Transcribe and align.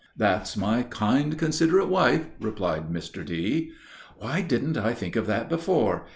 "That's 0.17 0.57
my 0.57 0.81
kind, 0.81 1.37
considerate 1.37 1.87
wife," 1.87 2.25
replied 2.39 2.91
Mr. 2.91 3.23
D. 3.23 3.69
"Why 4.17 4.41
didn't 4.41 4.75
I 4.77 4.95
think 4.95 5.15
of 5.15 5.27
that 5.27 5.47
before? 5.47 6.07